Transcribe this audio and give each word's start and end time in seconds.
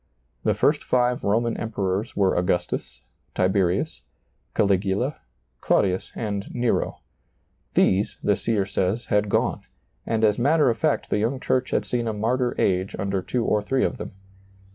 The 0.43 0.55
first 0.55 0.83
five 0.83 1.23
Roman 1.23 1.55
Emperors 1.57 2.15
were 2.15 2.35
Augustus, 2.35 3.03
Tiberius, 3.35 4.01
Caligula, 4.55 5.17
Claudius, 5.59 6.11
and 6.15 6.47
Nero: 6.51 7.01
these, 7.75 8.17
the 8.23 8.35
seer 8.35 8.65
says, 8.65 9.05
had 9.05 9.29
gone; 9.29 9.61
and 10.07 10.23
as 10.23 10.39
matter 10.39 10.71
of 10.71 10.77
fact 10.79 11.11
the 11.11 11.19
young 11.19 11.39
church 11.39 11.69
had 11.69 11.85
seen 11.85 12.07
a 12.07 12.13
martyr 12.13 12.55
age 12.57 12.95
under 12.97 13.21
two 13.21 13.45
or 13.45 13.61
three 13.61 13.83
of 13.83 13.97
them. 13.97 14.13